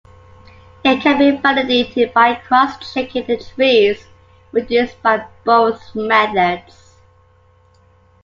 It 0.83 0.99
can 1.03 1.19
be 1.19 1.29
validated 1.39 2.11
by 2.11 2.33
cross-checking 2.33 3.27
the 3.27 3.37
trees 3.37 4.03
produced 4.51 4.99
by 5.03 5.27
both 5.45 5.93
methods. 5.93 6.95